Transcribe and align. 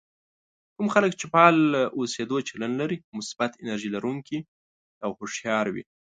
کوم 0.75 0.87
خلک 0.93 1.11
چې 1.19 1.25
فعال 1.31 1.57
اوسېدو 1.97 2.37
چلند 2.49 2.73
لري 2.81 2.97
مثبت، 3.17 3.51
انرژي 3.63 3.89
لرونکي 3.95 4.39
او 5.03 5.09
هوښيار 5.19 5.65
وي. 5.73 5.83